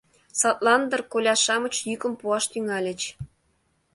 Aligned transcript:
Садлан 0.39 0.81
дыр 0.89 1.01
коля-шамыч 1.11 1.75
йӱкым 1.89 2.13
пуаш 2.19 2.43
тӱҥальыч. 2.51 3.01